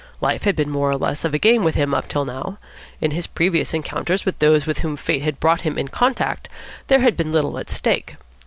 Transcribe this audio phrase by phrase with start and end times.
[0.19, 2.57] Life had been more or less of a game with him up till now.
[3.01, 6.49] In his previous encounters with those with whom fate had brought him in contact
[6.87, 8.15] there had been little at stake.